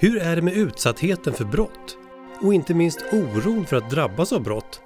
[0.00, 1.96] Hur är det med utsattheten för brott?
[2.40, 4.80] Och inte minst oron för att drabbas av brott?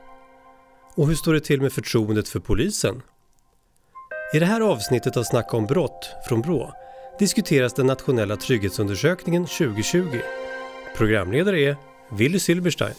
[0.94, 3.02] Och hur står det till med förtroendet för polisen?
[4.34, 6.72] I det här avsnittet av Snacka om brott från Brå
[7.18, 10.20] diskuteras den nationella trygghetsundersökningen 2020.
[10.96, 11.76] Programledare är
[12.10, 12.94] Willy Silberstein.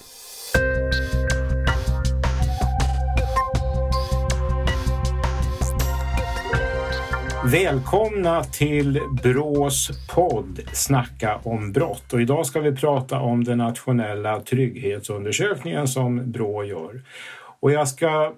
[7.46, 12.14] Välkomna till Brås podd Snacka om brott.
[12.14, 17.02] Och idag ska vi prata om den nationella trygghetsundersökningen som Brå gör.
[17.60, 18.34] Och jag ska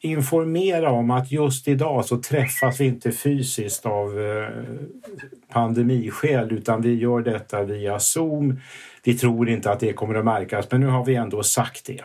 [0.00, 4.48] informera om att just idag så träffas vi inte fysiskt av eh,
[5.52, 8.60] pandemiskäl utan vi gör detta via Zoom.
[9.04, 12.02] Vi tror inte att det kommer att märkas men nu har vi ändå sagt det.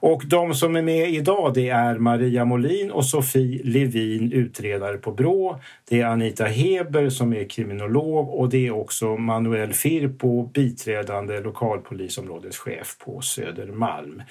[0.00, 5.12] Och de som är med idag det är Maria Molin och Sofie Levin, utredare på
[5.12, 5.60] Brå.
[5.88, 12.96] Det är Anita Heber som är kriminolog och det är också Manuel Firpo, biträdande lokalpolisområdeschef
[13.04, 14.22] på Södermalm.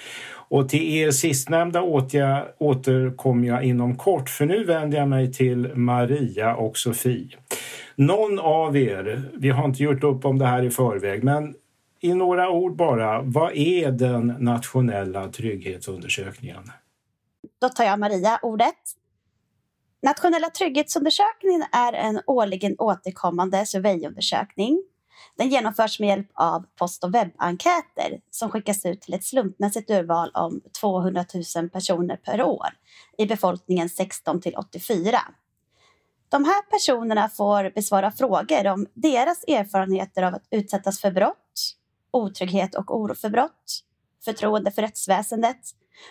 [0.50, 1.82] Och till er sistnämnda
[2.58, 7.38] återkommer jag inom kort för nu vänder jag mig till Maria och Sofie.
[7.96, 11.54] Någon av er, vi har inte gjort upp om det här i förväg, men
[12.00, 16.72] i några ord bara, vad är den nationella trygghetsundersökningen?
[17.62, 18.76] Då tar jag Maria ordet.
[20.02, 24.84] Nationella trygghetsundersökningen är en årligen återkommande surveyundersökning.
[25.38, 30.32] Den genomförs med hjälp av post och webbenkäter som skickas ut till ett slumpmässigt urval
[30.34, 31.26] om 200
[31.56, 32.68] 000 personer per år
[33.18, 35.20] i befolkningen 16 till 84.
[36.30, 41.47] De här personerna får besvara frågor om deras erfarenheter av att utsättas för brott,
[42.18, 43.84] otrygghet och oro för brott,
[44.26, 45.60] förtroende för rättsväsendet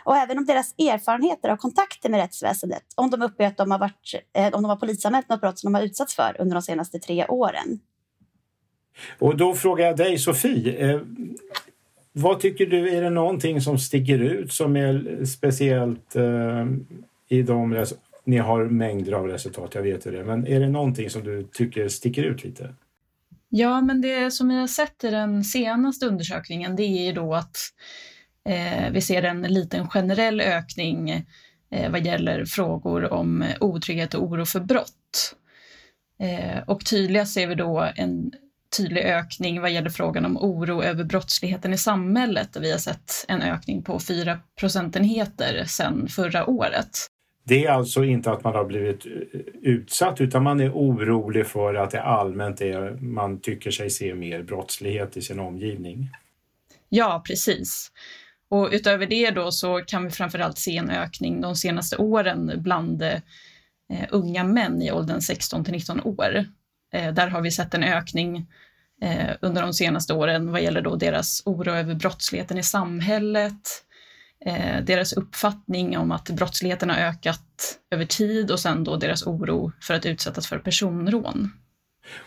[0.05, 3.79] och även om deras erfarenheter av kontakter med rättsväsendet om de uppger att de har,
[3.79, 6.63] varit, eh, om de har polisanmält något brott som de har utsatts för under de
[6.63, 7.81] senaste tre åren.
[9.19, 11.01] Och då frågar jag dig Sofie, eh,
[12.13, 16.67] vad tycker du, är det någonting som sticker ut som är speciellt eh,
[17.29, 17.87] i de
[18.25, 21.89] ni har mängder av resultat, jag vet det, men är det någonting som du tycker
[21.89, 22.75] sticker ut lite?
[23.49, 27.35] Ja, men det som vi har sett i den senaste undersökningen det är ju då
[27.35, 27.57] att
[28.49, 31.11] eh, vi ser en liten generell ökning
[31.71, 35.35] eh, vad gäller frågor om otrygghet och oro för brott.
[36.21, 38.33] Eh, och tydligast ser vi då en
[38.77, 43.25] tydlig ökning vad gäller frågan om oro över brottsligheten i samhället där vi har sett
[43.29, 46.99] en ökning på 4 procentenheter sedan förra året.
[47.49, 49.13] Det är alltså inte att man har blivit eh,
[49.63, 54.43] utsatt utan man är orolig för att det allmänt är, man tycker sig se mer
[54.43, 56.11] brottslighet i sin omgivning.
[56.89, 57.93] Ja, precis.
[58.49, 63.03] Och utöver det då så kan vi framförallt se en ökning de senaste åren bland
[63.03, 63.21] eh,
[64.11, 66.45] unga män i åldern 16 till 19 år.
[66.93, 68.47] Eh, där har vi sett en ökning
[69.03, 73.86] eh, under de senaste åren vad gäller då deras oro över brottsligheten i samhället, eh,
[74.83, 79.95] deras uppfattning om att brottsligheten har ökat över tid och sen då deras oro för
[79.95, 81.51] att utsättas för personrån.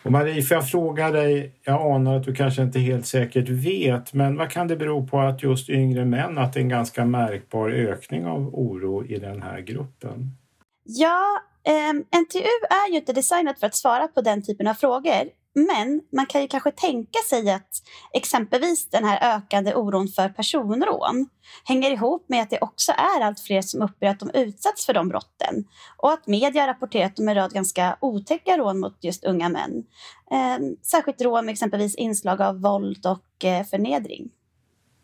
[0.04, 4.14] Och Marie, får jag fråga dig, jag anar att du kanske inte helt säkert vet,
[4.14, 7.06] men vad kan det bero på att just yngre män, att det är en ganska
[7.06, 10.38] märkbar ökning av oro i den här gruppen?
[10.84, 15.39] Ja, eh, NTU är ju inte designat för att svara på den typen av frågor.
[15.56, 17.70] Men man kan ju kanske tänka sig att
[18.14, 21.30] exempelvis den här ökande oron för personrån
[21.64, 24.94] hänger ihop med att det också är allt fler som uppger att de utsatts för
[24.94, 25.66] de brotten
[25.98, 29.84] och att media rapporterat om en rad ganska otäcka rån mot just unga män.
[30.32, 34.30] Eh, särskilt rån med exempelvis inslag av våld och eh, förnedring.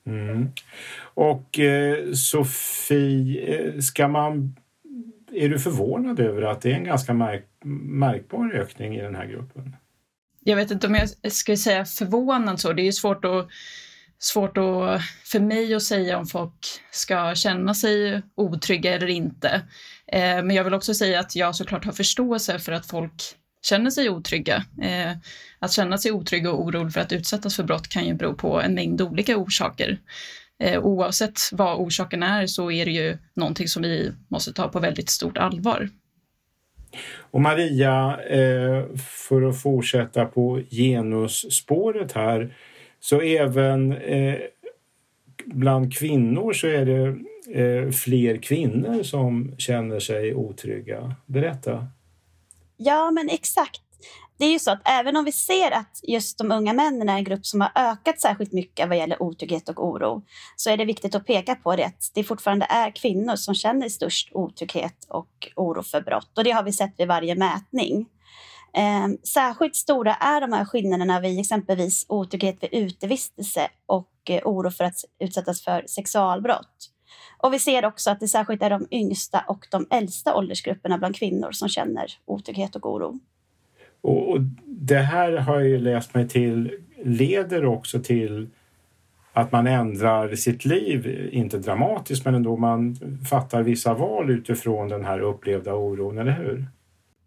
[0.07, 0.49] Mm.
[1.13, 4.55] Och eh, Sofie, eh, ska man,
[5.31, 7.45] är du förvånad över att det är en ganska märk,
[7.83, 9.75] märkbar ökning i den här gruppen?
[10.47, 12.73] Jag vet inte om jag ska säga förvånad så.
[12.73, 13.47] Det är svårt, att,
[14.19, 19.61] svårt att, för mig att säga om folk ska känna sig otrygga eller inte.
[20.11, 23.23] Eh, men jag vill också säga att jag såklart har förståelse för att folk
[23.65, 24.65] känner sig otrygga.
[24.81, 25.11] Eh,
[25.59, 28.61] att känna sig otrygg och orolig för att utsättas för brott kan ju bero på
[28.61, 29.99] en mängd olika orsaker.
[30.63, 34.79] Eh, oavsett vad orsaken är så är det ju någonting som vi måste ta på
[34.79, 35.89] väldigt stort allvar.
[37.31, 42.55] Och Maria, eh, för att fortsätta på genusspåret här,
[42.99, 44.35] så även eh,
[45.45, 47.17] bland kvinnor så är det
[47.61, 51.15] eh, fler kvinnor som känner sig otrygga.
[51.25, 51.87] Berätta.
[52.77, 53.81] Ja, men exakt
[54.37, 57.15] det är ju så att även om vi ser att just de unga männen är
[57.15, 60.23] en grupp som har ökat särskilt mycket vad gäller otrygghet och oro
[60.55, 63.89] så är det viktigt att peka på det att det fortfarande är kvinnor som känner
[63.89, 68.05] störst otrygghet och oro för brott och det har vi sett vid varje mätning.
[68.77, 74.71] Eh, särskilt stora är de här skillnaderna vid exempelvis otrygghet vid utevistelse och eh, oro
[74.71, 76.91] för att utsättas för sexualbrott.
[77.37, 81.15] Och vi ser också att det särskilt är de yngsta och de äldsta åldersgrupperna bland
[81.15, 83.19] kvinnor som känner otrygghet och oro.
[84.05, 86.71] Och, och det här har jag ju läst mig till
[87.03, 88.49] leder också till
[89.33, 92.97] att man ändrar sitt liv, inte dramatiskt men ändå man
[93.29, 96.67] fattar vissa val utifrån den här upplevda oron, eller hur?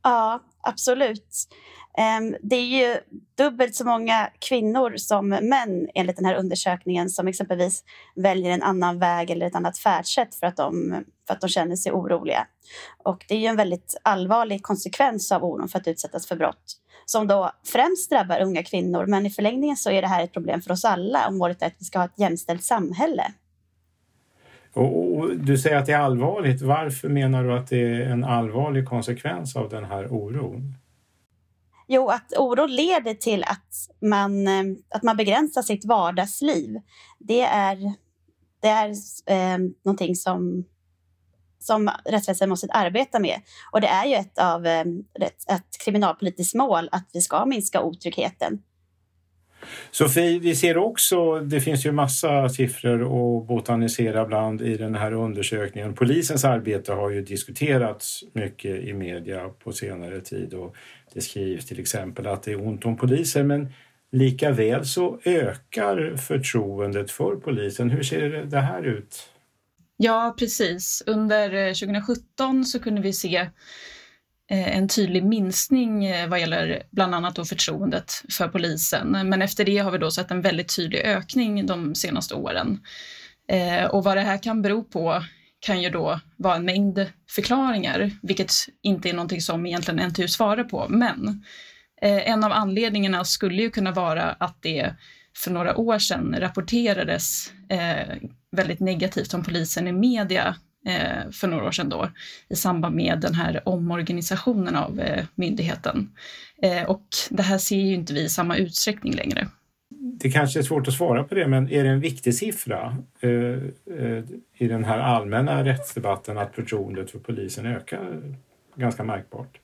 [0.03, 1.49] Ja, absolut.
[1.99, 2.97] Ehm, det är ju
[3.39, 7.85] dubbelt så många kvinnor som män enligt den här undersökningen som exempelvis
[8.17, 11.77] väljer en annan väg eller ett annat färdsätt för att de, för att de känner
[11.77, 12.47] sig oroliga.
[13.05, 16.77] Och det är ju en väldigt allvarlig konsekvens av oron för att utsättas för brott
[17.05, 19.07] som då främst drabbar unga kvinnor.
[19.07, 21.67] Men i förlängningen så är det här ett problem för oss alla om målet är
[21.67, 23.25] att vi ska ha ett jämställt samhälle.
[24.73, 26.63] Och, och, du säger att det är allvarligt.
[26.63, 30.75] Varför menar du att det är en allvarlig konsekvens av den här oron?
[31.91, 36.77] Jo, att oro leder till att man, eh, att man begränsar sitt vardagsliv.
[37.19, 37.77] Det är,
[38.63, 38.89] det är
[39.27, 40.65] eh, någonting som,
[41.59, 43.41] som rättsväsendet måste arbeta med.
[43.73, 44.85] Och det är ju ett av eh,
[45.49, 48.63] ett kriminalpolitiskt mål att vi ska minska otryggheten.
[49.91, 55.13] Sofie, vi ser också, det finns ju massa siffror att botanisera bland i den här
[55.13, 55.95] undersökningen.
[55.95, 60.77] Polisens arbete har ju diskuterats mycket i media på senare tid och
[61.15, 63.73] det skrivs till exempel att det är ont om poliser men
[64.13, 67.91] lika väl så ökar förtroendet för polisen.
[67.91, 69.29] Hur ser det här ut?
[69.97, 71.03] Ja, precis.
[71.07, 73.37] Under eh, 2017 så kunde vi se
[74.51, 79.29] eh, en tydlig minskning eh, vad gäller bland annat då förtroendet för polisen.
[79.29, 82.81] Men efter det har vi då sett en väldigt tydlig ökning de senaste åren.
[83.91, 85.23] Och vad det här kan bero på
[85.61, 88.53] kan ju då vara en mängd förklaringar, vilket
[88.83, 90.87] inte är någonting som egentligen NTU svarar på.
[90.89, 91.45] Men
[92.03, 94.95] eh, en av anledningarna skulle ju kunna vara att det
[95.37, 98.17] för några år sedan rapporterades eh,
[98.57, 100.57] väldigt negativt om polisen i media
[100.87, 102.11] eh, för några år sedan då
[102.49, 106.11] i samband med den här omorganisationen av eh, myndigheten.
[106.63, 109.49] Eh, och det här ser ju inte vi i samma utsträckning längre.
[110.21, 113.31] Det kanske är svårt att svara på det, men är det en viktig siffra eh,
[113.31, 114.25] eh,
[114.55, 118.23] i den här allmänna rättsdebatten att förtroendet för polisen ökar
[118.75, 119.61] ganska märkbart?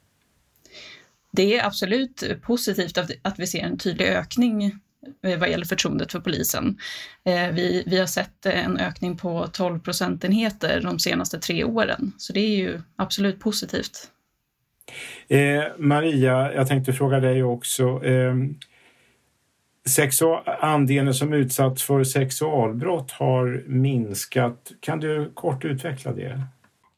[1.30, 4.80] Det är absolut positivt att vi ser en tydlig ökning
[5.24, 6.78] Eh, vad gäller förtroendet för polisen.
[7.24, 12.32] Eh, vi, vi har sett en ökning på 12 procentenheter de senaste tre åren, så
[12.32, 14.10] det är ju absolut positivt.
[15.28, 18.04] Eh, Maria, jag tänkte fråga dig också.
[20.60, 24.72] Andelen som utsatts för sexualbrott har minskat.
[24.81, 26.40] Kan du kort utveckla det?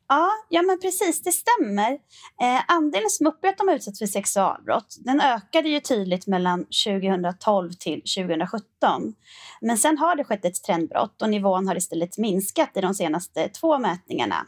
[0.09, 1.93] Ja, ja men precis, det stämmer.
[2.41, 7.73] Eh, andelen som uppger att de utsatts för sexualbrott den ökade ju tydligt mellan 2012
[7.73, 9.15] till 2017.
[9.61, 13.49] Men sen har det skett ett trendbrott och nivån har istället minskat i de senaste
[13.49, 14.47] två mätningarna.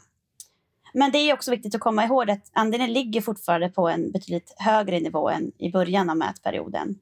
[0.93, 4.55] Men det är också viktigt att komma ihåg att andelen ligger fortfarande på en betydligt
[4.57, 6.95] högre nivå än i början av mätperioden.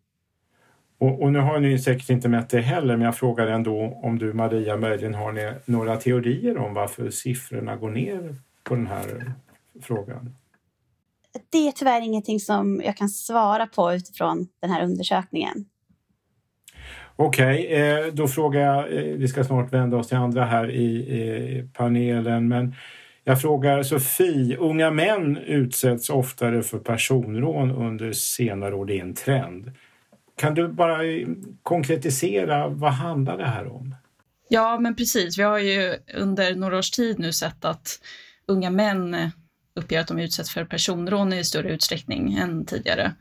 [1.00, 4.20] Och, och, nu har ni säkert inte mätt det heller, men jag frågar ändå om
[4.20, 9.34] du Maria möjligen har några teorier om varför siffrorna går ner på den här
[9.82, 10.36] frågan?
[11.50, 15.66] Det är tyvärr ingenting som jag kan svara på utifrån den här undersökningen.
[17.16, 20.72] Okej, okay, eh, då frågar jag, eh, vi ska snart vända oss till andra här
[20.72, 22.76] i panelen, men
[23.24, 29.14] jag frågar Sofie, unga män utsätts oftare för personrån under senare år, det är en
[29.14, 29.72] trend.
[30.38, 31.28] Kan du bara eh,
[31.64, 33.96] konkretisera, vad handlar det här om?
[34.50, 35.38] Ja, men precis.
[35.38, 38.00] Vi har ju under några års tid nu sett att
[38.46, 39.30] unga män eh,
[39.76, 43.14] uppger att de utsätts för personrån i större utsträckning än tidigare.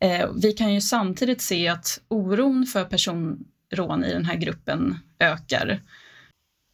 [0.00, 5.80] Eh, vi kan ju samtidigt se att oron för personrån i den här gruppen ökar.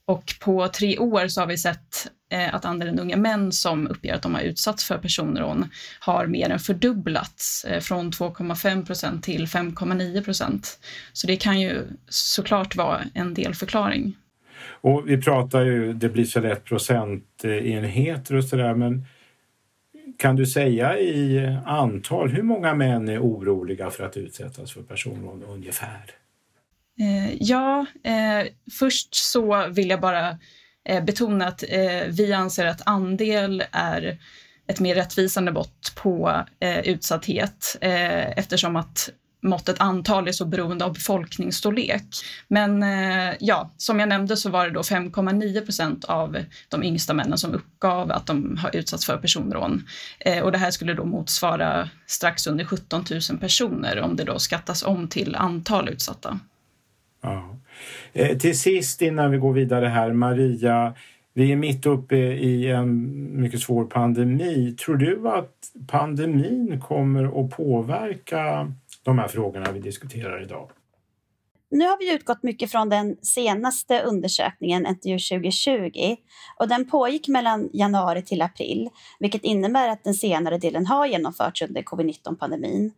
[0.07, 4.15] Och på tre år så har vi sett eh, att andelen unga män som uppger
[4.15, 5.69] att de har utsatts för personrån
[6.01, 10.79] har mer än fördubblats eh, från 2,5 procent till 5,9 procent.
[11.13, 14.17] Så det kan ju såklart vara en delförklaring.
[14.67, 19.07] Och vi pratar ju, det blir så lätt procentenheter och sådär, men
[20.19, 25.43] kan du säga i antal, hur många män är oroliga för att utsättas för personrån
[25.43, 26.24] ungefär?
[27.01, 30.39] Eh, ja, eh, först så vill jag bara
[30.89, 34.19] eh, betona att eh, vi anser att andel är
[34.67, 39.11] ett mer rättvisande mått på eh, utsatthet eh, eftersom att
[39.45, 42.07] måttet antal är så beroende av befolkningsstorlek.
[42.49, 47.15] Men eh, ja, som jag nämnde så var det då 5,9 procent av de yngsta
[47.15, 49.87] männen som uppgav att de har utsatts för personrån.
[50.19, 54.39] Eh, och det här skulle då motsvara strax under 17 000 personer om det då
[54.39, 56.41] skattas om till antal utsatta.
[57.25, 57.57] Ja.
[58.13, 60.95] Eh, till sist innan vi går vidare här, Maria,
[61.35, 64.77] vi är mitt uppe i en mycket svår pandemi.
[64.85, 65.55] Tror du att
[65.89, 68.73] pandemin kommer att påverka
[69.05, 70.71] de här frågorna vi diskuterar idag?
[71.71, 76.17] Nu har vi utgått mycket från den senaste undersökningen, NTU 2020,
[76.61, 81.63] och den pågick mellan januari till april, vilket innebär att den senare delen har genomförts
[81.63, 82.93] under covid-19-pandemin.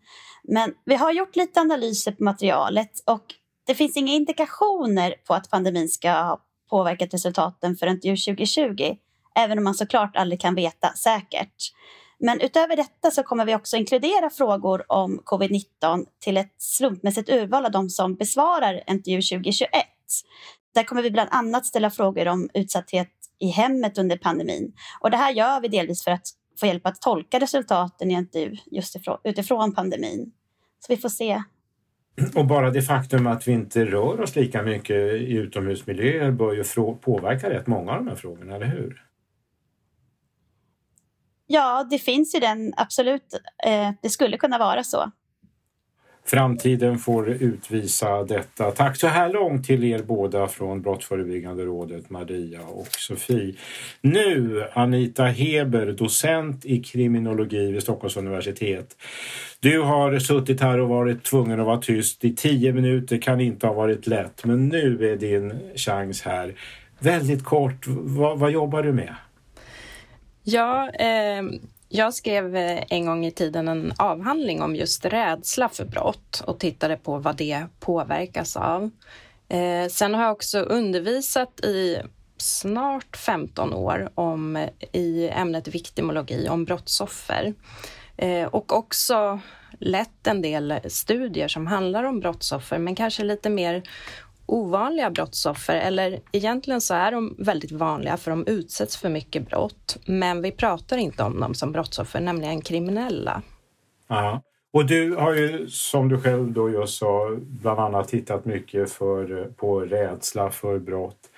[0.45, 3.25] Men vi har gjort lite analyser på materialet och
[3.67, 8.97] det finns inga indikationer på att pandemin ska ha påverkat resultaten för intervju 2020,
[9.35, 11.73] även om man såklart aldrig kan veta säkert.
[12.19, 17.65] Men utöver detta så kommer vi också inkludera frågor om covid-19 till ett slumpmässigt urval
[17.65, 19.71] av de som besvarar intervju 2021.
[20.75, 24.73] Där kommer vi bland annat ställa frågor om utsatthet i hemmet under pandemin.
[25.01, 26.27] Och det här gör vi delvis för att
[26.61, 30.33] få hjälp att tolka resultaten i intervju just utifrån pandemin.
[30.87, 31.43] Så vi får se.
[32.35, 36.65] Och bara det faktum att vi inte rör oss lika mycket i utomhusmiljöer bör ju
[36.95, 39.07] påverka rätt många av de här frågorna, eller hur?
[41.47, 43.35] Ja, det finns ju den, absolut.
[43.67, 45.11] Eh, det skulle kunna vara så.
[46.27, 48.71] Framtiden får utvisa detta.
[48.71, 53.55] Tack så här långt till er båda från Brottsförebyggande rådet, Maria och Sofie.
[54.01, 58.97] Nu Anita Heber, docent i kriminologi vid Stockholms universitet.
[59.61, 63.67] Du har suttit här och varit tvungen att vara tyst i tio minuter, kan inte
[63.67, 66.55] ha varit lätt, men nu är din chans här.
[66.99, 69.15] Väldigt kort, vad, vad jobbar du med?
[70.43, 71.43] Ja, eh,
[71.89, 76.59] jag skrev eh, en gång i tiden en avhandling om just rädsla för brott och
[76.59, 78.91] tittade på vad det påverkas av.
[79.49, 81.99] Eh, sen har jag också undervisat i
[82.39, 87.55] snart 15 år om, eh, i ämnet viktimologi om brottsoffer
[88.17, 89.41] eh, och också
[89.79, 93.83] lett en del studier som handlar om brottsoffer men kanske lite mer
[94.47, 99.97] ovanliga brottsoffer, eller egentligen så är de väldigt vanliga för de utsätts för mycket brott,
[100.07, 103.43] men vi pratar inte om dem som brottsoffer, nämligen kriminella.
[104.09, 104.43] Ja.
[104.73, 109.51] Och du har ju, som du själv då just sa, bland annat tittat mycket för,
[109.57, 111.31] på rädsla för brott.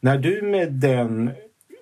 [0.00, 1.30] När du med den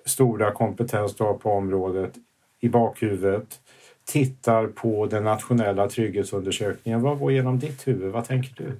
[0.05, 2.13] stora kompetens du har på området
[2.59, 3.59] i bakhuvudet
[4.05, 8.11] tittar på den nationella trygghetsundersökningen, vad går genom ditt huvud?
[8.11, 8.79] Vad tänker du?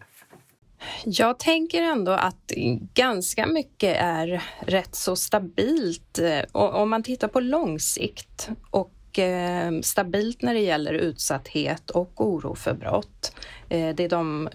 [1.05, 2.51] Jag tänker ändå att
[2.93, 9.19] ganska mycket är rätt så stabilt eh, och om man tittar på lång sikt och
[9.19, 13.35] eh, stabilt när det gäller utsatthet och oro för brott.
[13.69, 14.49] Eh, det är de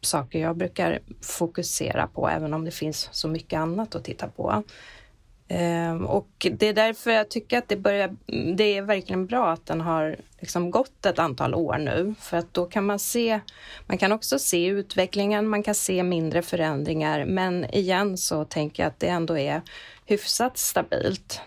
[0.00, 4.62] saker jag brukar fokusera på, även om det finns så mycket annat att titta på.
[5.54, 8.16] Ehm, och det är därför jag tycker att det, börjar,
[8.56, 12.54] det är verkligen bra att den har liksom gått ett antal år nu, för att
[12.54, 13.40] då kan man se,
[13.86, 18.90] man kan också se utvecklingen, man kan se mindre förändringar, men igen så tänker jag
[18.90, 19.62] att det ändå är
[20.06, 21.40] hyfsat stabilt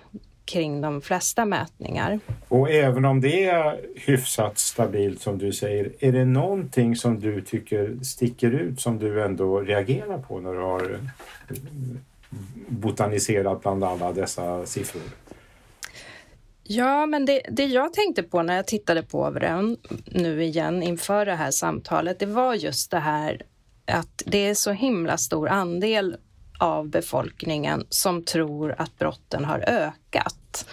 [0.46, 2.20] kring de flesta mätningar.
[2.48, 7.42] Och även om det är hyfsat stabilt som du säger, är det någonting som du
[7.42, 11.00] tycker sticker ut som du ändå reagerar på när du har
[12.68, 15.02] botaniserat bland alla dessa siffror?
[16.64, 21.26] Ja, men det, det jag tänkte på när jag tittade på den nu igen inför
[21.26, 23.42] det här samtalet, det var just det här
[23.86, 26.18] att det är så himla stor andel
[26.60, 30.70] av befolkningen som tror att brotten har ökat.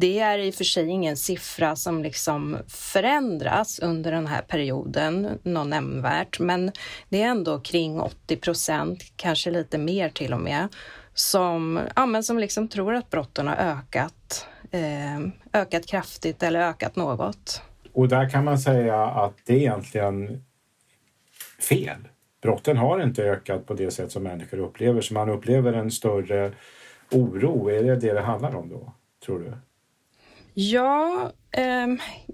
[0.00, 5.38] Det är i och för sig ingen siffra som liksom förändras under den här perioden
[5.42, 6.72] något nämnvärt, men
[7.08, 10.68] det är ändå kring 80 procent, kanske lite mer till och med,
[11.14, 15.20] som, ja, men som liksom tror att brotten har ökat, eh,
[15.52, 17.62] ökat kraftigt eller ökat något.
[17.92, 20.44] Och där kan man säga att det är egentligen
[21.68, 22.08] fel.
[22.42, 26.52] Brotten har inte ökat på det sätt som människor upplever, så man upplever en större
[27.10, 27.70] oro.
[27.70, 28.92] Är det det det handlar om då,
[29.24, 29.52] tror du?
[30.54, 31.86] Ja, eh,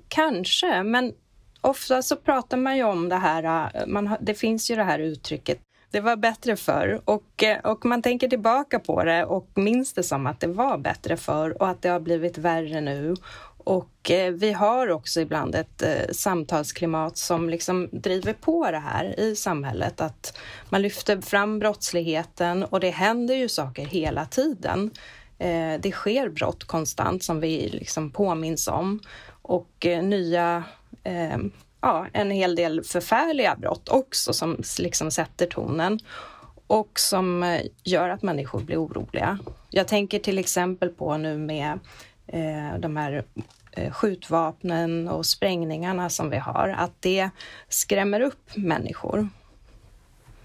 [0.09, 1.13] kanske, men
[1.61, 4.99] ofta så pratar man ju om det här, äh, man, det finns ju det här
[4.99, 9.93] uttrycket det var bättre förr och, eh, och man tänker tillbaka på det och minns
[9.93, 13.15] det som att det var bättre förr och att det har blivit värre nu.
[13.59, 19.21] Och eh, vi har också ibland ett eh, samtalsklimat som liksom driver på det här
[19.21, 20.39] i samhället, att
[20.71, 24.91] man lyfter fram brottsligheten och det händer ju saker hela tiden.
[25.39, 29.01] Eh, det sker brott konstant som vi liksom påminns om
[29.43, 30.65] och eh, nya
[31.03, 31.39] eh,
[31.81, 35.99] ja, en hel del förfärliga brott också som liksom sätter tonen
[36.67, 39.39] och som eh, gör att människor blir oroliga.
[39.71, 41.79] Jag tänker till exempel på nu med
[42.27, 43.25] eh, de här
[43.73, 47.31] eh, skjutvapnen och sprängningarna som vi har, att det
[47.69, 49.29] skrämmer upp människor.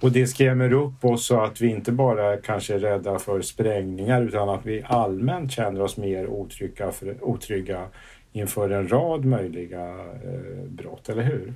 [0.02, 4.22] Och det skrämmer upp oss så att vi inte bara kanske är rädda för sprängningar
[4.22, 7.88] utan att vi allmänt känner oss mer otrygga, för, otrygga
[8.34, 11.54] inför en rad möjliga eh, brott, eller hur?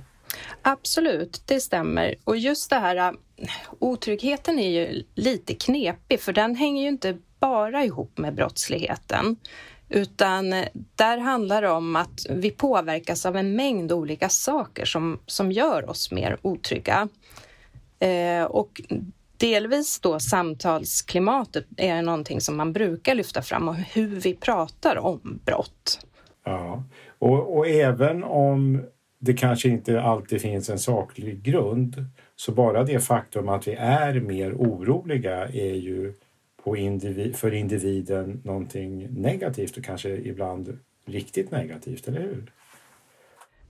[0.62, 2.14] Absolut, det stämmer.
[2.24, 3.12] Och just det här äh,
[3.78, 9.36] otryggheten är ju lite knepig för den hänger ju inte bara ihop med brottsligheten
[9.88, 15.20] utan äh, där handlar det om att vi påverkas av en mängd olika saker som,
[15.26, 17.08] som gör oss mer otrygga.
[17.98, 18.80] Eh, och
[19.36, 25.40] delvis då samtalsklimatet är någonting som man brukar lyfta fram och hur vi pratar om
[25.44, 26.06] brott.
[26.44, 26.84] Ja,
[27.18, 28.82] och, och även om
[29.18, 32.04] det kanske inte alltid finns en saklig grund
[32.36, 36.14] så bara det faktum att vi är mer oroliga är ju
[36.64, 42.52] på individ, för individen någonting negativt och kanske ibland riktigt negativt, eller hur?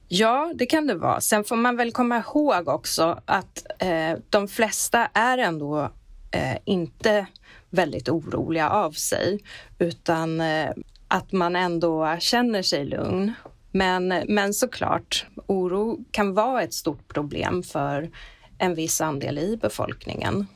[0.08, 1.20] Ja, det kan det vara.
[1.20, 5.90] Sen får man väl komma ihåg också att eh, de flesta är ändå
[6.30, 7.26] eh, inte
[7.70, 9.40] väldigt oroliga av sig
[9.78, 10.70] utan eh,
[11.08, 13.32] att man ändå känner sig lugn.
[13.70, 18.10] Men, men såklart, oro kan vara ett stort problem för
[18.58, 20.46] en viss andel i befolkningen.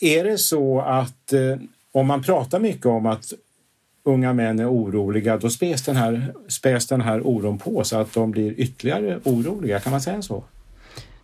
[0.00, 1.56] Är det så att eh,
[1.92, 3.32] om man pratar mycket om att
[4.06, 8.12] unga män är oroliga, då späs den, här, späs den här oron på så att
[8.12, 9.80] de blir ytterligare oroliga.
[9.80, 10.44] Kan man säga så?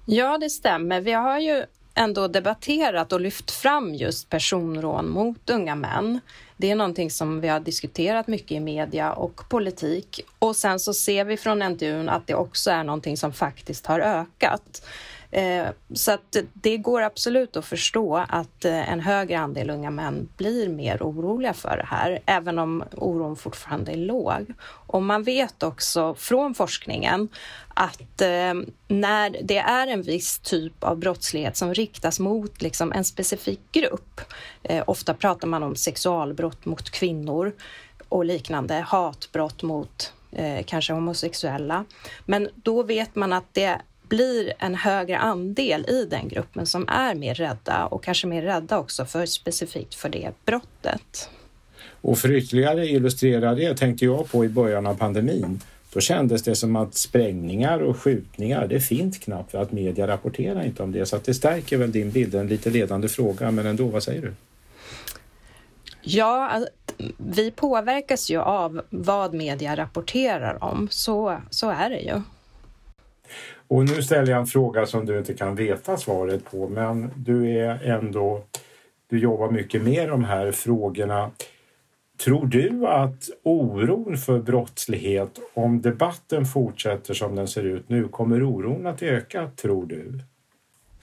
[0.06, 1.00] Ja, det stämmer.
[1.00, 6.20] Vi har ju ändå debatterat och lyft fram just personrån mot unga män.
[6.56, 10.94] Det är någonting som vi har diskuterat mycket i media och politik och sen så
[10.94, 14.86] ser vi från NTU att det också är någonting som faktiskt har ökat.
[15.34, 20.28] Eh, så att det går absolut att förstå att eh, en högre andel unga män
[20.36, 24.52] blir mer oroliga för det här, även om oron fortfarande är låg.
[24.86, 27.28] Och man vet också från forskningen
[27.74, 28.54] att eh,
[28.88, 34.20] när det är en viss typ av brottslighet som riktas mot liksom en specifik grupp,
[34.86, 37.52] ofta pratar man om sexualbrott mot kvinnor
[38.08, 40.12] och liknande, hatbrott mot
[40.66, 41.84] kanske homosexuella.
[42.24, 43.80] Men då vet man att det
[44.12, 48.78] blir en högre andel i den gruppen som är mer rädda och kanske mer rädda
[48.78, 51.30] också för specifikt för det brottet.
[52.00, 55.60] Och för ytterligare illustrera det tänkte jag på i början av pandemin.
[55.92, 60.64] Då kändes det som att sprängningar och skjutningar, det fint knappt för att media rapporterar
[60.64, 61.06] inte om det.
[61.06, 64.22] Så att det stärker väl din bild, en lite ledande fråga, men ändå, vad säger
[64.22, 64.34] du?
[66.02, 66.64] Ja,
[67.16, 72.22] vi påverkas ju av vad media rapporterar om, så, så är det ju.
[73.72, 77.58] Och nu ställer jag en fråga som du inte kan veta svaret på, men du
[77.58, 78.44] är ändå,
[79.10, 81.30] du jobbar mycket med de här frågorna.
[82.24, 88.42] Tror du att oron för brottslighet, om debatten fortsätter som den ser ut nu, kommer
[88.42, 90.20] oron att öka, tror du?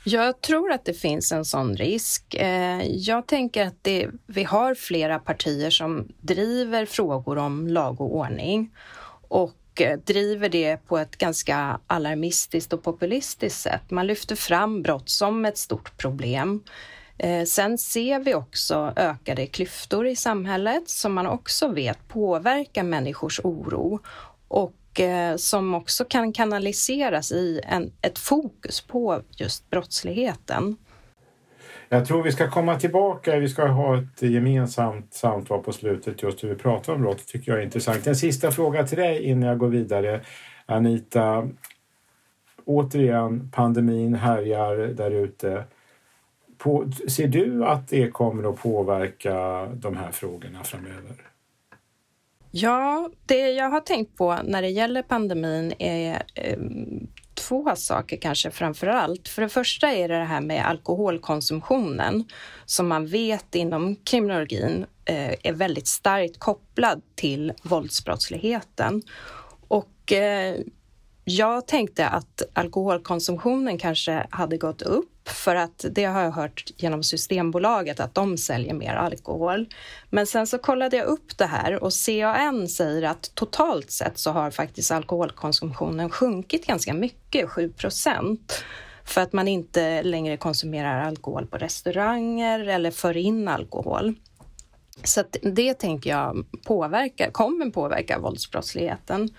[0.03, 2.35] Jag tror att det finns en sån risk.
[2.35, 8.15] Eh, jag tänker att det, vi har flera partier som driver frågor om lag och
[8.15, 8.71] ordning
[9.27, 13.91] och Eh, driver det på ett ganska alarmistiskt och populistiskt sätt.
[13.91, 16.63] Man lyfter fram brott som ett stort problem.
[17.17, 23.39] Eh, sen ser vi också ökade klyftor i samhället som man också vet påverkar människors
[23.43, 23.99] oro
[24.47, 30.77] och eh, som också kan kanaliseras i en, ett fokus på just brottsligheten.
[31.91, 33.39] Jag tror vi ska komma tillbaka.
[33.39, 37.17] Vi ska ha ett gemensamt samtal på slutet just hur vi pratar om brott.
[37.17, 38.07] Det tycker jag är intressant.
[38.07, 40.21] En sista fråga till dig innan jag går vidare.
[40.65, 41.49] Anita,
[42.65, 45.63] återigen, pandemin härjar där ute.
[47.07, 51.15] ser du att det kommer att påverka de här frågorna framöver?
[52.51, 57.07] Ja, det jag har tänkt på när det gäller pandemin är ehm,
[57.49, 59.27] två saker kanske framför allt.
[59.27, 62.25] För det första är det det här med alkoholkonsumtionen
[62.65, 69.01] som man vet inom kriminologin eh, är väldigt starkt kopplad till våldsbrottsligheten.
[69.67, 70.55] Och eh,
[71.29, 77.03] jag tänkte att alkoholkonsumtionen kanske hade gått upp för att det har jag hört genom
[77.03, 79.67] Systembolaget att de säljer mer alkohol.
[80.09, 84.31] Men sen så kollade jag upp det här och CAN säger att totalt sett så
[84.31, 88.63] har faktiskt alkoholkonsumtionen sjunkit ganska mycket, 7 procent
[89.05, 94.15] för att man inte längre konsumerar alkohol på restauranger eller för in alkohol.
[95.03, 99.29] Så det tänker jag påverka, kommer påverka våldsbrottsligheten.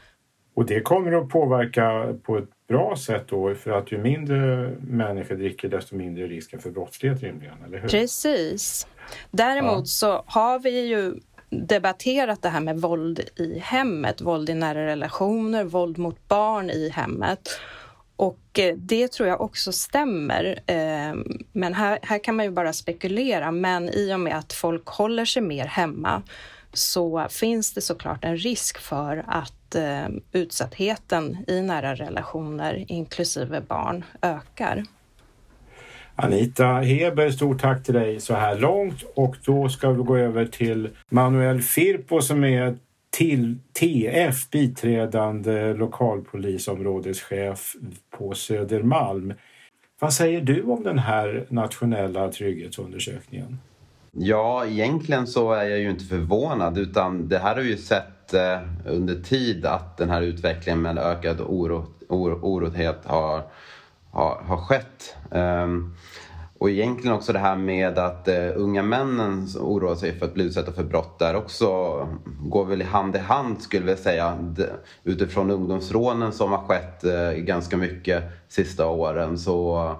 [0.60, 5.34] Och det kommer att påverka på ett bra sätt då för att ju mindre människor
[5.34, 7.88] dricker desto mindre risken för brottslighet rimligen, eller hur?
[7.88, 8.86] Precis.
[9.30, 9.84] Däremot ja.
[9.84, 11.14] så har vi ju
[11.50, 16.88] debatterat det här med våld i hemmet, våld i nära relationer, våld mot barn i
[16.88, 17.48] hemmet.
[18.16, 20.60] Och eh, det tror jag också stämmer.
[20.66, 21.14] Eh,
[21.52, 23.50] men här, här kan man ju bara spekulera.
[23.50, 26.22] Men i och med att folk håller sig mer hemma
[26.72, 34.04] så finns det såklart en risk för att eh, utsattheten i nära relationer, inklusive barn,
[34.22, 34.84] ökar.
[36.16, 40.46] Anita Heber, stort tack till dig så här långt och då ska vi gå över
[40.46, 42.76] till Manuel Firpo som är
[43.10, 47.72] till TF, biträdande lokalpolisområdeschef
[48.10, 49.34] på Södermalm.
[50.00, 53.58] Vad säger du om den här nationella trygghetsundersökningen?
[54.12, 58.58] Ja, egentligen så är jag ju inte förvånad utan det här har ju sett eh,
[58.86, 62.70] under tid att den här utvecklingen med ökad oro, oro,
[63.04, 63.42] har,
[64.10, 65.16] har, har skett.
[65.30, 65.94] Um,
[66.58, 70.44] och egentligen också det här med att uh, unga männen oroar sig för att bli
[70.44, 71.66] utsatta för brott där också
[72.40, 74.54] går väl hand i hand skulle jag säga
[75.04, 79.38] utifrån ungdomsrånen som har skett uh, ganska mycket sista åren.
[79.38, 79.96] Så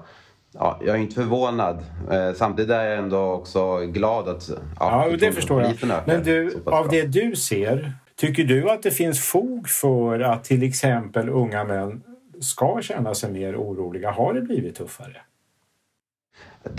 [0.52, 1.84] Ja, jag är inte förvånad.
[2.10, 4.50] Eh, samtidigt är jag ändå också glad att...
[4.80, 5.74] Ja, ja det förstår jag.
[6.06, 10.62] Men du, av det du ser, tycker du att det finns fog för att till
[10.62, 12.02] exempel unga män
[12.40, 14.10] ska känna sig mer oroliga?
[14.10, 15.16] Har det blivit tuffare?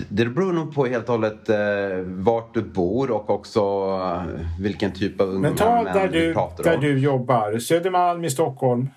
[0.09, 1.57] Det beror nog på helt och hållet eh,
[2.05, 6.81] vart du bor och också eh, vilken typ av unga män där du, pratar om.
[6.81, 7.59] där du jobbar.
[7.59, 8.89] Södermalm i Stockholm.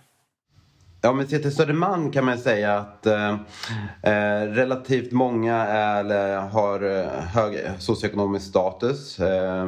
[1.01, 3.37] Ja, men till Södermalm kan man säga att eh,
[4.03, 9.21] eh, relativt många är, har eh, hög socioekonomisk status.
[9.21, 9.67] Eh,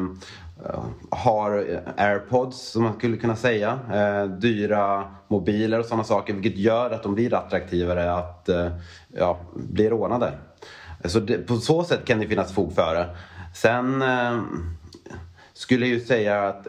[0.64, 3.78] Eh, har airpods som man skulle kunna säga.
[3.92, 8.68] Eh, dyra mobiler och sådana saker vilket gör att de blir attraktivare att eh,
[9.08, 10.32] ja, bli rånade.
[11.04, 13.16] Så det, på så sätt kan det finnas fog för det.
[13.54, 14.40] Sen eh,
[15.52, 16.66] skulle ju säga att,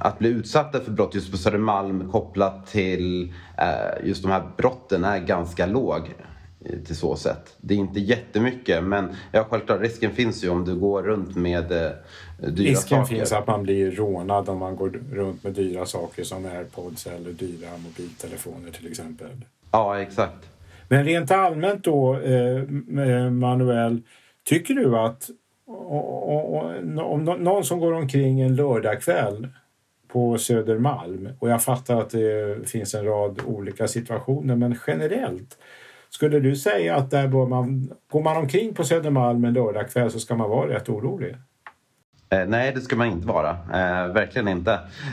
[0.00, 5.04] att bli utsatta för brott just på Södermalm kopplat till eh, just de här brotten
[5.04, 6.14] är ganska låg
[6.64, 7.56] eh, till så sätt.
[7.60, 11.72] Det är inte jättemycket men ja, självklart risken finns ju om du går runt med
[11.72, 11.90] eh,
[12.38, 13.14] dyra risken saker.
[13.16, 17.32] finns att man blir rånad om man går runt med dyra saker som airpods eller
[17.32, 19.30] dyra mobiltelefoner till exempel.
[19.72, 20.50] Ja, exakt.
[20.88, 22.62] Men rent allmänt då, eh,
[23.30, 24.02] Manuel,
[24.44, 25.30] tycker du att
[25.66, 29.48] om någon som går omkring en lördagkväll
[30.08, 35.58] på Södermalm och jag fattar att det finns en rad olika situationer men generellt
[36.10, 40.20] skulle du säga att där bör man, går man omkring på Södermalm en lördagkväll så
[40.20, 41.36] ska man vara rätt orolig?
[42.30, 43.50] Eh, nej, det ska man inte vara.
[43.50, 44.72] Eh, verkligen inte.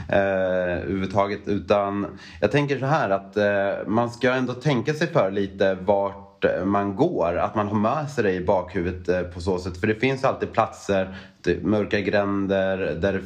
[0.10, 1.48] Eh, överhuvudtaget.
[1.48, 2.08] Utan
[2.42, 6.25] jag tänker så här att eh, man ska ändå tänka sig för lite vart
[6.66, 7.38] man går.
[7.38, 9.78] Att man har med sig det i bakhuvudet eh, på så sätt.
[9.78, 11.16] För det finns alltid platser,
[11.62, 13.22] mörka gränder där det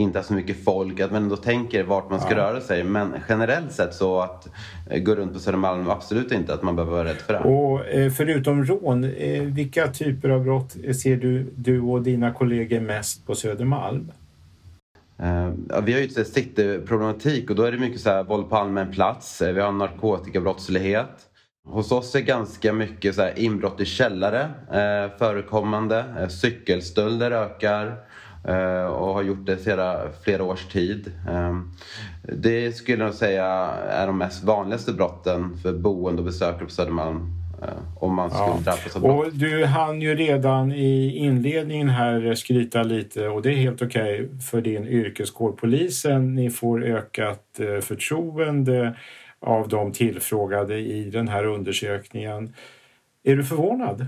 [0.00, 1.00] inte är så mycket folk.
[1.00, 2.36] Att man ändå tänker vart man ska ja.
[2.36, 2.84] röra sig.
[2.84, 4.48] Men generellt sett så att
[4.90, 7.40] eh, gå runt på Södermalm, absolut inte att man behöver vara rädd för det.
[7.40, 9.10] Och eh, förutom rån,
[9.54, 14.10] vilka typer av brott ser du, du och dina kollegor mest på Södermalm?
[15.20, 18.56] Uh, vi har ju ett cityproblematik och då är det mycket så här, våld på
[18.56, 19.42] allmän plats.
[19.42, 21.25] Vi har narkotikabrottslighet.
[21.68, 24.40] Hos oss är ganska mycket så inbrott i källare
[24.72, 26.04] eh, förekommande.
[26.20, 27.96] Eh, cykelstölder ökar
[28.48, 31.12] eh, och har gjort det sedan flera års tid.
[31.28, 31.60] Eh,
[32.22, 33.46] det skulle jag säga
[33.90, 37.32] är de mest vanligaste brotten för boende och besökare på Södermalm.
[37.62, 38.60] Eh, om man skulle ja.
[38.64, 39.26] drabbas av brott.
[39.26, 44.24] Och du hann ju redan i inledningen här skryta lite och det är helt okej
[44.24, 46.34] okay för din yrkeskår polisen.
[46.34, 48.94] Ni får ökat förtroende
[49.40, 52.54] av de tillfrågade i den här undersökningen.
[53.22, 54.06] Är du förvånad?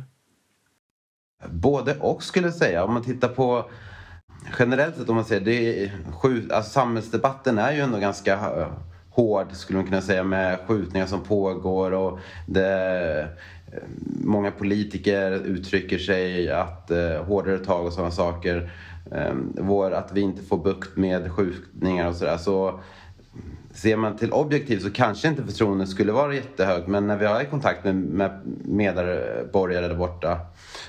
[1.51, 2.85] Både och skulle jag säga.
[2.85, 3.71] Om man tittar på
[4.59, 5.93] generellt sett om man säger det är,
[6.53, 8.69] alltså, samhällsdebatten är ju ändå ganska eh,
[9.11, 13.21] hård skulle man kunna säga med skjutningar som pågår och det,
[13.73, 13.83] eh,
[14.25, 18.71] många politiker uttrycker sig att eh, hårdare tag och sådana saker.
[19.13, 22.37] Eh, vår, att vi inte får bukt med skjutningar och sådär.
[22.37, 22.81] Så
[23.79, 27.45] ser man till objektivt så kanske inte förtroendet skulle vara jättehögt men när vi har
[27.45, 30.39] kontakt med, med medborgare där borta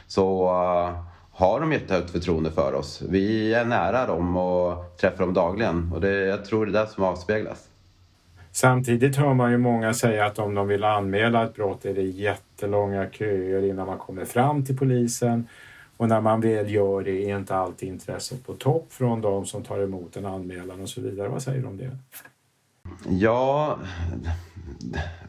[0.08, 3.02] så uh, har de jättehögt förtroende för oss.
[3.10, 6.90] Vi är nära dem och träffar dem dagligen och det, jag tror det är det
[6.90, 7.66] som avspeglas.
[8.52, 12.02] Samtidigt hör man ju många säga att om de vill anmäla ett brott är det
[12.02, 15.48] jättelånga köer innan man kommer fram till polisen
[15.98, 19.64] och när man väl gör det är inte alltid intresset på topp från de som
[19.64, 21.28] tar emot en anmälan och så vidare.
[21.28, 21.98] Vad säger du om det?
[23.10, 23.78] Ja,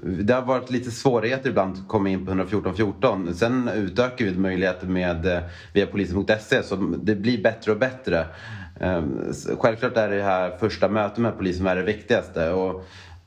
[0.03, 3.35] det har varit lite svårigheter ibland att komma in på 114 14.
[3.35, 5.42] Sen utökar vi möjligheter med eh,
[5.73, 8.27] via polisen.se så det blir bättre och bättre.
[8.81, 12.51] Ehm, självklart är det här första mötet med polisen är det viktigaste.
[12.51, 12.85] Och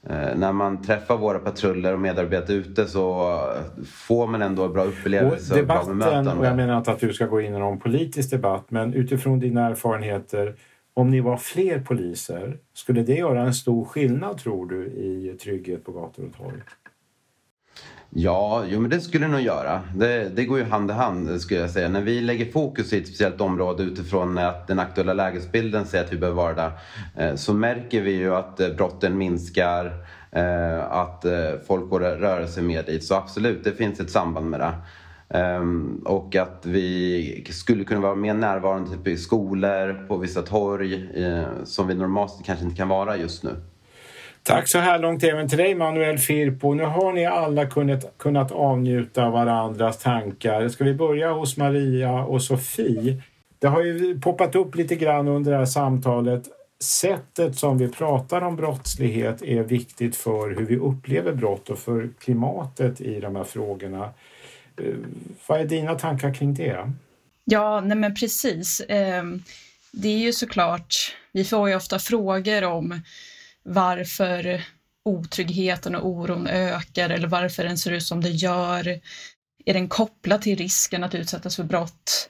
[0.09, 3.39] eh, när man träffar våra patruller och medarbetare ute så
[3.85, 7.41] får man ändå bra upplevelser och debatten, och jag menar inte att du ska gå
[7.41, 10.55] in i någon politisk debatt, men utifrån dina erfarenheter
[10.93, 15.85] om ni var fler poliser, skulle det göra en stor skillnad tror du i trygghet
[15.85, 16.61] på gator och torg?
[18.15, 19.81] Ja, jo, men det skulle det nog göra.
[19.95, 21.89] Det, det, går ju hand i hand skulle jag säga.
[21.89, 26.13] När vi lägger fokus i ett speciellt område utifrån att den aktuella lägesbilden säger att
[26.13, 26.71] vi behöver vara där
[27.17, 29.85] eh, så märker vi ju att eh, brotten minskar,
[30.31, 31.25] eh, att
[31.67, 33.03] folk går röra sig mer dit.
[33.03, 34.73] Så absolut, det finns ett samband med det.
[35.29, 41.23] Ehm, och att vi skulle kunna vara mer närvarande typ i skolor, på vissa torg
[41.25, 43.55] eh, som vi normalt kanske inte kan vara just nu.
[44.43, 46.73] Tack så här långt även till dig Manuel Firpo.
[46.73, 50.67] Nu har ni alla kunnat, kunnat avnjuta varandras tankar.
[50.69, 53.21] Ska vi börja hos Maria och Sofie?
[53.59, 56.43] Det har ju poppat upp lite grann under det här samtalet.
[56.83, 62.09] Sättet som vi pratar om brottslighet är viktigt för hur vi upplever brott och för
[62.19, 64.09] klimatet i de här frågorna.
[64.77, 64.95] Eh,
[65.47, 66.91] vad är dina tankar kring det?
[67.45, 68.81] Ja, nej men precis.
[68.89, 69.43] Ehm,
[69.91, 73.01] det är ju såklart, vi får ju ofta frågor om
[73.63, 74.63] varför
[75.05, 78.99] otryggheten och oron ökar eller varför den ser ut som den gör.
[79.65, 82.29] Är den kopplad till risken att utsättas för brott?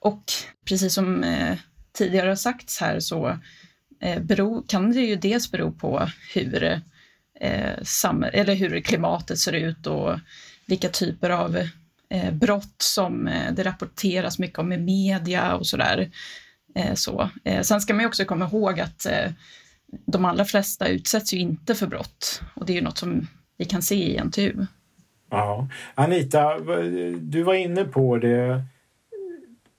[0.00, 0.24] Och
[0.64, 1.58] precis som eh,
[1.92, 3.38] tidigare har sagts här så
[4.00, 4.22] eh,
[4.68, 6.80] kan det ju dels bero på hur,
[7.34, 10.18] eller hur klimatet ser ut och
[10.66, 11.56] vilka typer av
[12.08, 16.10] eh, brott som eh, det rapporteras mycket om i media och sådär.
[16.74, 17.30] Eh, så.
[17.44, 19.30] Eh, sen ska man ju också komma ihåg att eh,
[20.06, 23.64] de allra flesta utsätts ju inte för brott och det är ju något som vi
[23.64, 24.66] kan se i NTU.
[25.30, 25.68] Ja.
[25.94, 26.58] Anita,
[27.20, 28.62] du var inne på det.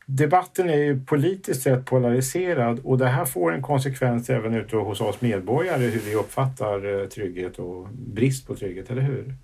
[0.06, 5.02] Debatten är ju politiskt sett polariserad och det här får en konsekvens även ute hos
[5.02, 9.36] oss medborgare hur vi uppfattar eh, trygghet och brist på trygghet, eller hur?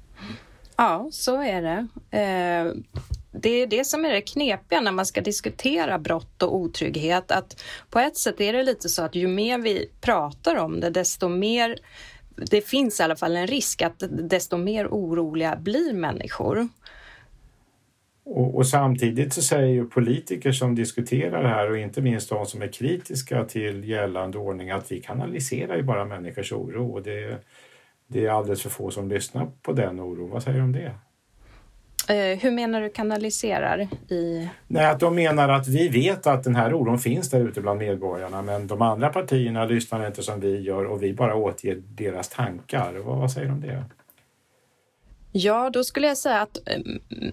[0.80, 1.88] Ja, så är det.
[2.18, 2.74] Eh,
[3.32, 7.32] det är det som är det knepiga när man ska diskutera brott och otrygghet.
[7.32, 10.90] Att på ett sätt är det lite så att ju mer vi pratar om det,
[10.90, 11.76] desto mer
[12.52, 16.68] det finns i alla fall en risk att desto mer oroliga blir människor.
[18.26, 22.46] Och, och, samtidigt så säger ju politiker som diskuterar det här och inte minst de
[22.46, 26.94] som är kritiska till gällande ordning att vi kanaliserar ju bara människors oro.
[26.94, 27.44] Och det,
[28.12, 30.30] det är alldeles för få som lyssnar på den oron.
[30.30, 30.92] Vad säger du om det?
[32.10, 33.88] Eh, hur menar du kanaliserar?
[34.10, 34.50] I...
[34.68, 37.80] Nej, att de menar att vi vet att den här oron finns där ute bland
[37.80, 42.30] medborgarna men de andra partierna lyssnar inte som vi gör och vi bara återger deras
[42.30, 42.94] tankar.
[42.94, 43.84] Vad, vad säger du om det?
[45.32, 46.80] Ja, då skulle jag säga att eh,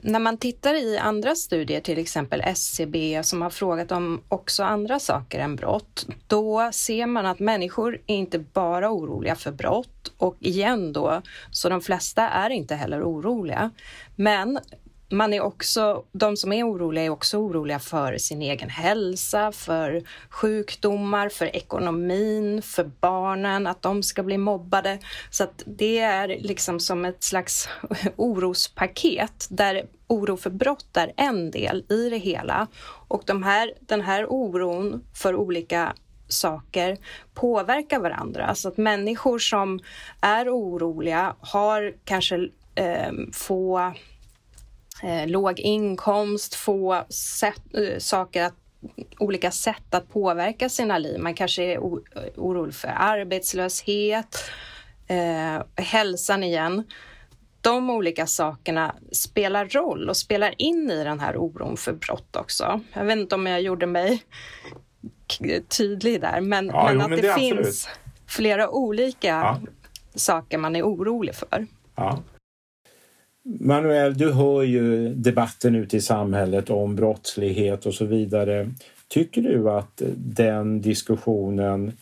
[0.03, 4.99] när man tittar i andra studier, till exempel SCB som har frågat om också andra
[4.99, 10.37] saker än brott, då ser man att människor är inte bara oroliga för brott och
[10.41, 13.71] igen då, så de flesta är inte heller oroliga.
[14.17, 14.59] Men
[15.09, 20.03] man är också, de som är oroliga är också oroliga för sin egen hälsa, för
[20.31, 24.99] sjukdomar, för ekonomin, för barnen, att de ska bli mobbade.
[25.31, 27.69] Så att det är liksom som ett slags
[28.17, 32.67] orospaket där oro för brott är en del i det hela.
[33.09, 35.95] Och de här, den här oron för olika
[36.29, 36.97] saker
[37.35, 38.55] påverkar varandra.
[38.55, 39.81] Så att människor som
[40.21, 43.93] är oroliga har kanske eh, få
[45.03, 48.55] eh, låg inkomst, få sätt, eh, saker att
[49.19, 51.21] olika sätt att påverka sina liv.
[51.21, 51.79] Man kanske är
[52.37, 54.51] orolig för arbetslöshet,
[55.07, 56.85] eh, hälsan igen.
[57.61, 62.81] De olika sakerna spelar roll och spelar in i den här oron för brott också.
[62.93, 64.23] Jag vet inte om jag gjorde mig
[65.69, 67.89] tydlig där, men, ja, men jo, att men det, det finns
[68.27, 69.61] flera olika ja.
[70.15, 71.67] saker man är orolig för.
[71.95, 72.19] Ja.
[73.47, 78.71] Manuel, du hör ju debatten ute i samhället om brottslighet och så vidare.
[79.09, 81.93] Tycker du att den diskussionen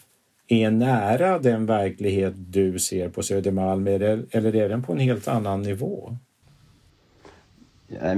[0.48, 5.62] är nära den verklighet du ser på Södermalm eller är den på en helt annan
[5.62, 6.16] nivå?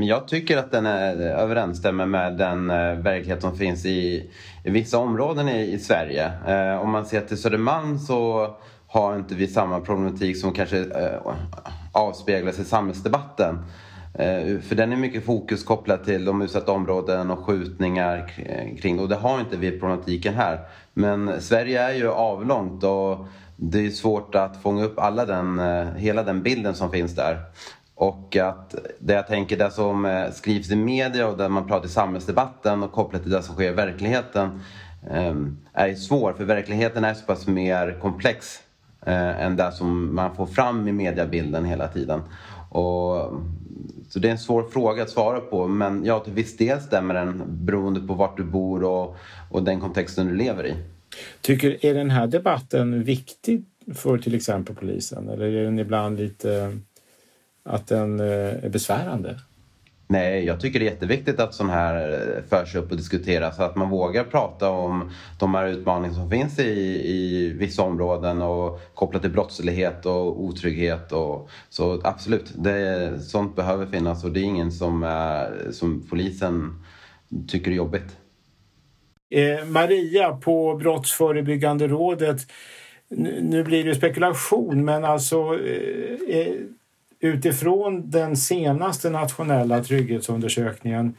[0.00, 4.30] Jag tycker att den är, överensstämmer med den eh, verklighet som finns i,
[4.64, 6.32] i vissa områden i, i Sverige.
[6.46, 8.50] Eh, om man ser till Södermalm så
[8.96, 11.34] har inte vi samma problematik som kanske eh,
[11.92, 13.58] avspeglas i samhällsdebatten.
[14.14, 18.32] Eh, för den är mycket fokus kopplat till de utsatta områden och skjutningar
[18.82, 20.60] kring och det har inte vi problematiken här.
[20.92, 25.86] Men Sverige är ju avlångt och det är svårt att fånga upp alla den, eh,
[25.96, 27.38] hela den bilden som finns där.
[27.94, 31.86] Och att det jag tänker, det som eh, skrivs i media och där man pratar
[31.86, 34.60] i samhällsdebatten och kopplat till det som sker i verkligheten
[35.10, 35.34] eh,
[35.72, 38.62] är svår för verkligheten är så pass mer komplex
[39.06, 42.20] eh, än det som man får fram i mediebilden hela tiden.
[42.70, 43.32] Och,
[44.08, 47.14] så det är en svår fråga att svara på men ja, till viss del stämmer
[47.14, 49.16] den beroende på vart du bor och,
[49.50, 50.74] och den kontexten du lever i.
[51.40, 53.64] Tycker, är den här debatten viktig
[53.94, 56.78] för till exempel polisen eller är den ibland lite
[57.62, 59.40] att den eh, är besvärande?
[60.08, 63.56] Nej, jag tycker det är jätteviktigt att sånt här eh, förs upp och diskuteras.
[63.56, 66.70] Så att man vågar prata om de här utmaningar som finns i,
[67.04, 71.12] i vissa områden och kopplat till brottslighet och otrygghet.
[71.12, 76.84] Och, så absolut, det, sånt behöver finnas och det är ingen som, är, som polisen
[77.48, 78.16] tycker är jobbigt.
[79.30, 82.40] Eh, Maria på Brottsförebyggande rådet.
[83.40, 86.54] Nu blir det spekulation men alltså eh, eh,
[87.20, 91.14] utifrån den senaste nationella trygghetsundersökningen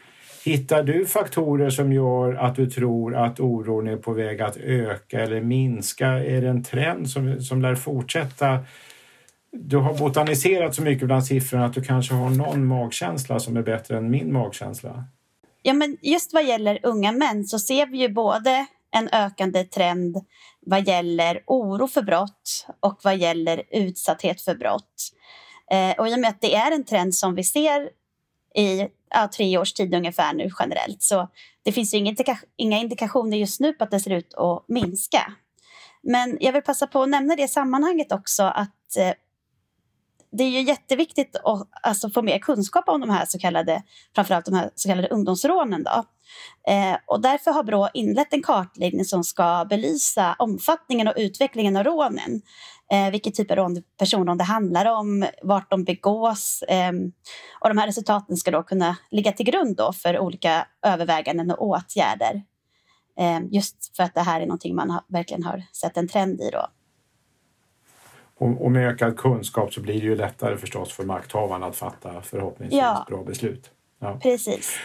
[0.48, 5.22] Hittar du faktorer som gör att du tror att oron är på väg att öka
[5.22, 6.08] eller minska?
[6.08, 8.60] Är det en trend som, som lär fortsätta?
[9.52, 13.62] Du har botaniserat så mycket bland siffrorna att du kanske har någon magkänsla som är
[13.62, 15.04] bättre än min magkänsla.
[15.62, 20.18] Ja, men just vad gäller unga män så ser vi ju både en ökande trend
[20.66, 25.12] vad gäller oro för brott och vad gäller utsatthet för brott.
[25.72, 27.90] Eh, och i och med att det är en trend som vi ser
[28.56, 31.30] i ja, tre års tid ungefär nu generellt så
[31.64, 34.66] det finns ju inga, indika inga indikationer just nu på att det ser ut att
[34.68, 35.34] minska.
[36.04, 39.14] Men jag vill passa på att nämna det i sammanhanget också att eh,
[40.32, 43.84] det är ju jätteviktigt att alltså, få mer kunskap om de här så kallade,
[44.16, 45.84] framförallt de här så kallade ungdomsrånen.
[45.84, 46.04] Då.
[46.72, 51.84] Eh, och därför har Brå inlett en kartläggning som ska belysa omfattningen och utvecklingen av
[51.84, 52.42] rånen.
[52.92, 56.64] Eh, vilket typ av rån, personrån det handlar om, vart de begås.
[56.68, 56.92] Eh,
[57.60, 61.62] och de här resultaten ska då kunna ligga till grund då för olika överväganden och
[61.62, 62.42] åtgärder.
[63.20, 66.42] Eh, just för att det här är någonting man har, verkligen har sett en trend
[66.42, 66.50] i.
[66.52, 66.68] Då.
[68.38, 72.22] Och, och med ökad kunskap så blir det ju lättare förstås för makthavarna att fatta
[72.22, 73.06] förhoppningsvis ja.
[73.10, 73.72] bra beslut.
[74.00, 74.20] Ja.
[74.24, 74.80] Precis.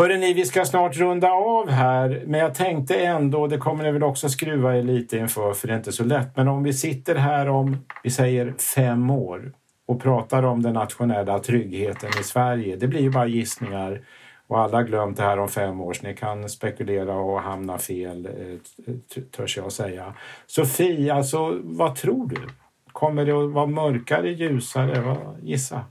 [0.00, 4.02] Hörrni, vi ska snart runda av här, men jag tänkte ändå, det kommer ni väl
[4.02, 7.14] också skruva er lite inför för det är inte så lätt, men om vi sitter
[7.14, 9.52] här om, vi säger fem år
[9.86, 14.00] och pratar om den nationella tryggheten i Sverige, det blir ju bara gissningar
[14.46, 17.78] och alla har glömt det här om fem år så ni kan spekulera och hamna
[17.78, 18.94] fel, eh,
[19.30, 20.14] törs jag säga.
[20.46, 22.48] Sofie, alltså vad tror du?
[22.92, 25.16] Kommer det att vara mörkare, ljusare?
[25.42, 25.84] Gissa.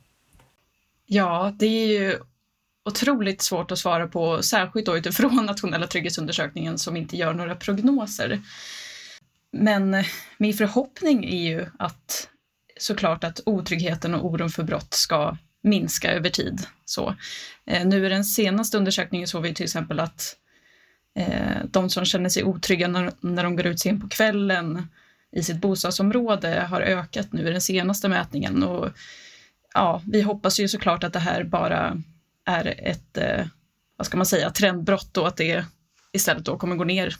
[1.05, 2.13] Ja, det är ju
[2.87, 8.41] otroligt svårt att svara på, särskilt då utifrån nationella trygghetsundersökningen som inte gör några prognoser.
[9.51, 10.05] Men eh,
[10.37, 12.29] min förhoppning är ju att
[12.79, 16.65] såklart att otryggheten och oron för brott ska minska över tid.
[16.85, 17.15] Så,
[17.65, 20.35] eh, nu i den senaste undersökningen såg vi till exempel att
[21.19, 24.87] eh, de som känner sig otrygga när, när de går ut sent på kvällen
[25.31, 28.63] i sitt bostadsområde har ökat nu i den senaste mätningen.
[28.63, 28.89] Och,
[29.73, 32.01] ja, vi hoppas ju såklart att det här bara
[32.47, 33.45] är ett, eh,
[33.97, 35.65] vad ska man säga, trendbrott och att det
[36.11, 37.15] istället då kommer gå ner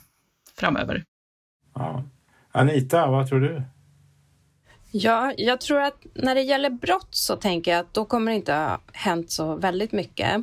[0.56, 1.04] framöver.
[1.74, 2.04] Ja.
[2.52, 3.62] Anita, vad tror du?
[4.90, 8.36] Ja, jag tror att när det gäller brott så tänker jag att då kommer det
[8.36, 10.42] inte ha hänt så väldigt mycket.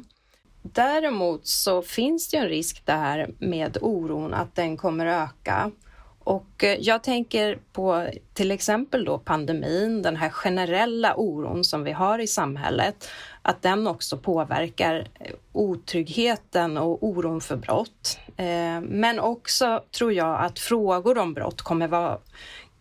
[0.62, 5.72] Däremot så finns det en risk där med oron att den kommer öka.
[6.20, 11.92] Och eh, jag tänker på till exempel då pandemin, den här generella oron som vi
[11.92, 13.10] har i samhället,
[13.48, 18.20] att den också påverkar eh, otryggheten och oron för brott.
[18.38, 22.18] Eh, men också tror jag att frågor om brott kommer vara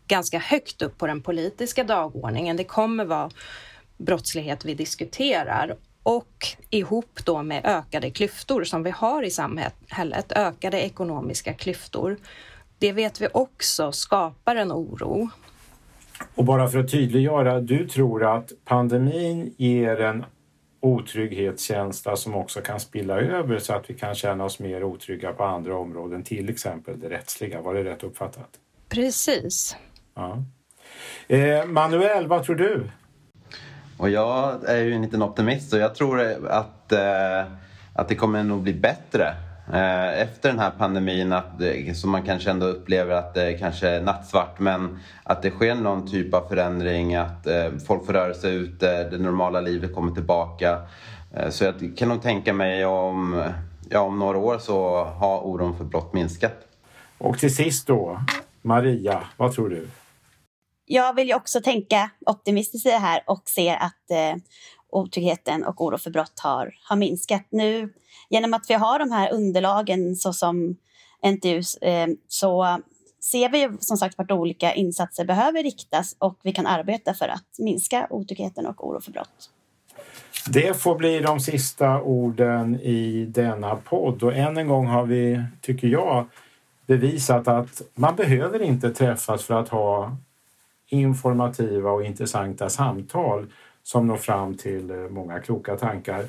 [0.07, 2.57] ganska högt upp på den politiska dagordningen.
[2.57, 3.31] Det kommer vara
[3.97, 10.81] brottslighet vi diskuterar och ihop då med ökade klyftor som vi har i samhället, ökade
[10.81, 12.17] ekonomiska klyftor.
[12.79, 15.29] Det vet vi också skapar en oro.
[16.35, 20.25] Och bara för att tydliggöra, du tror att pandemin ger en
[20.85, 25.45] otrygghetskänsla som också kan spilla över så att vi kan känna oss mer otrygga på
[25.45, 27.61] andra områden, till exempel det rättsliga.
[27.61, 28.49] Var det rätt uppfattat?
[28.89, 29.77] Precis.
[30.15, 30.45] Ja.
[31.29, 32.91] Eh, Manuel, vad tror du?
[33.97, 37.53] Och jag är ju en liten optimist så jag tror att, eh,
[37.95, 39.35] att det kommer nog bli bättre
[40.17, 41.33] efter den här pandemin.
[41.33, 41.61] Att,
[41.95, 46.11] så man kanske ändå upplever att det kanske är nattsvart men att det sker någon
[46.11, 50.79] typ av förändring, att eh, folk får röra sig ute, det normala livet kommer tillbaka.
[51.35, 53.43] Eh, så jag kan nog tänka mig om,
[53.89, 56.57] ja, om några år så har oron för brott minskat.
[57.19, 58.21] Och till sist då,
[58.63, 59.89] Maria, vad tror du?
[60.87, 64.37] jag vill ju också tänka optimistiskt i det här och se att eh,
[64.89, 67.47] otryggheten och oro för brott har, har minskat.
[67.51, 67.93] Nu
[68.35, 70.77] genom att vi har de här underlagen såsom
[71.27, 72.79] NTU eh, så
[73.23, 77.29] ser vi ju som sagt vart olika insatser behöver riktas och vi kan arbeta för
[77.29, 79.51] att minska otryggheten och oro för brott.
[80.49, 85.43] Det får bli de sista orden i denna podd och än en gång har vi,
[85.61, 86.27] tycker jag,
[86.87, 90.17] bevisat att man behöver inte träffas för att ha
[90.89, 93.47] informativa och intressanta samtal
[93.83, 96.25] som når fram till eh, många kloka tankar.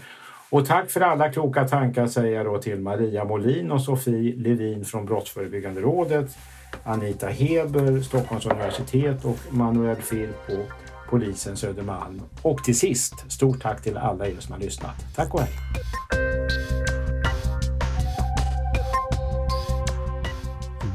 [0.49, 4.85] Och tack för alla kloka tankar säger jag då till Maria Molin och Sofie Levin
[4.85, 6.37] från Brottsförebyggande rådet,
[6.83, 10.57] Anita Heber, Stockholms universitet och Manuel Fil på
[11.09, 12.21] polisen Södermalm.
[12.41, 14.95] Och till sist, stort tack till alla er som har lyssnat.
[15.15, 15.53] Tack och hej!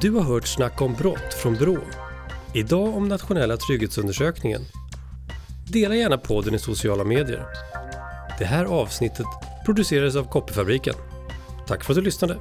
[0.01, 1.79] Du har hört Snack om brott från Brå.
[2.55, 4.61] Idag om nationella trygghetsundersökningen.
[5.73, 7.70] Dela gärna podden i sociala medier.
[8.41, 9.27] Det här avsnittet
[9.65, 10.95] producerades av Kopparfabriken.
[11.67, 12.37] Tack för att du lyssnade!